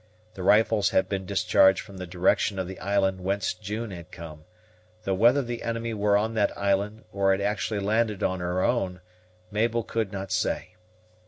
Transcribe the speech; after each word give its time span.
The 0.33 0.41
rifles 0.41 0.89
had 0.89 1.07
been 1.07 1.27
discharged 1.27 1.81
from 1.83 1.97
the 1.97 2.07
direction 2.07 2.57
of 2.57 2.67
the 2.67 2.79
island 2.79 3.21
whence 3.21 3.53
June 3.53 3.91
had 3.91 4.11
come, 4.11 4.45
though 5.03 5.13
whether 5.13 5.43
the 5.43 5.61
enemy 5.61 5.93
were 5.93 6.17
on 6.17 6.33
that 6.33 6.57
island, 6.57 7.03
or 7.13 7.31
had 7.31 7.39
actually 7.39 7.81
landed 7.81 8.23
on 8.23 8.39
her 8.39 8.63
own, 8.63 9.01
Mabel 9.51 9.83
could 9.83 10.11
not 10.11 10.31
say. 10.31 10.73